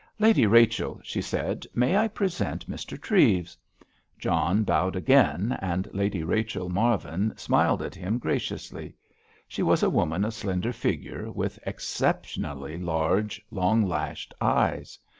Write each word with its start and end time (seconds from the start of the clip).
"Lady 0.17 0.47
Rachel," 0.47 0.99
she 1.03 1.21
said, 1.21 1.67
"may 1.75 1.95
I 1.95 2.07
present 2.07 2.67
Mr. 2.67 2.99
Treves." 2.99 3.55
John 4.17 4.63
bowed 4.63 4.95
again, 4.95 5.55
and 5.61 5.87
Lady 5.93 6.23
Rachel 6.23 6.69
Marvin 6.69 7.37
smiled 7.37 7.83
at 7.83 7.93
him 7.93 8.17
graciously. 8.17 8.95
She 9.47 9.61
was 9.61 9.83
a 9.83 9.91
woman 9.91 10.25
of 10.25 10.33
slender 10.33 10.73
figure, 10.73 11.31
with 11.31 11.59
exceptionally 11.67 12.79
large, 12.79 13.43
long 13.51 13.85
lashed 13.87 14.33
eyes. 14.41 14.97